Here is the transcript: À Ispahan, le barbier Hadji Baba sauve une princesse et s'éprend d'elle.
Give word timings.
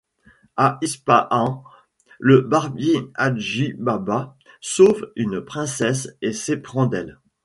À 0.57 0.79
Ispahan, 0.81 1.63
le 2.19 2.41
barbier 2.41 3.07
Hadji 3.13 3.73
Baba 3.75 4.35
sauve 4.59 5.11
une 5.15 5.41
princesse 5.45 6.09
et 6.23 6.33
s'éprend 6.33 6.87
d'elle. 6.87 7.19